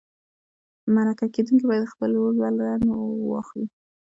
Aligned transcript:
مرکه 0.93 1.25
کېدونکی 1.35 1.65
باید 1.69 1.83
د 1.85 1.91
خپل 1.93 2.09
رول 2.19 2.35
بدل 2.41 2.81
واخلي. 3.31 3.67